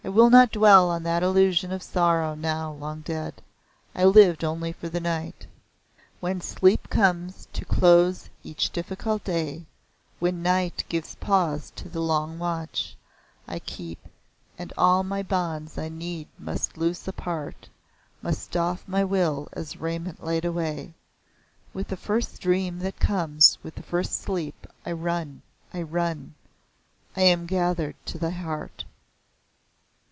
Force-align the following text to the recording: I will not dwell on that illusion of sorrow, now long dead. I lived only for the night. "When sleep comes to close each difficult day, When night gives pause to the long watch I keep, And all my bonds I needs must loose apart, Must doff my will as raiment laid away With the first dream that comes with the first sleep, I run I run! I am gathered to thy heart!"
I 0.03 0.09
will 0.09 0.31
not 0.31 0.51
dwell 0.51 0.89
on 0.89 1.03
that 1.03 1.21
illusion 1.21 1.71
of 1.71 1.83
sorrow, 1.83 2.33
now 2.33 2.71
long 2.73 3.01
dead. 3.01 3.35
I 3.93 4.03
lived 4.03 4.43
only 4.43 4.71
for 4.73 4.89
the 4.89 4.99
night. 4.99 5.45
"When 6.19 6.41
sleep 6.41 6.89
comes 6.89 7.47
to 7.53 7.63
close 7.65 8.27
each 8.43 8.71
difficult 8.71 9.23
day, 9.23 9.67
When 10.19 10.41
night 10.41 10.83
gives 10.89 11.13
pause 11.15 11.71
to 11.75 11.87
the 11.87 11.99
long 12.01 12.39
watch 12.39 12.97
I 13.47 13.59
keep, 13.59 13.99
And 14.57 14.73
all 14.75 15.03
my 15.03 15.21
bonds 15.21 15.77
I 15.77 15.87
needs 15.87 16.31
must 16.39 16.77
loose 16.77 17.07
apart, 17.07 17.69
Must 18.23 18.49
doff 18.51 18.85
my 18.87 19.03
will 19.03 19.49
as 19.53 19.77
raiment 19.77 20.23
laid 20.23 20.45
away 20.45 20.95
With 21.75 21.89
the 21.89 21.95
first 21.95 22.41
dream 22.41 22.79
that 22.79 22.99
comes 22.99 23.59
with 23.61 23.75
the 23.75 23.83
first 23.83 24.19
sleep, 24.19 24.65
I 24.83 24.93
run 24.93 25.43
I 25.71 25.83
run! 25.83 26.33
I 27.15 27.21
am 27.21 27.45
gathered 27.45 27.95
to 28.07 28.17
thy 28.17 28.31
heart!" 28.31 28.83